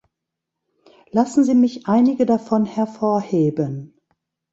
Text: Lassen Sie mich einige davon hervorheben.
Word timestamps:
Lassen 1.11 1.43
Sie 1.43 1.53
mich 1.53 1.85
einige 1.87 2.25
davon 2.25 2.65
hervorheben. 2.65 3.93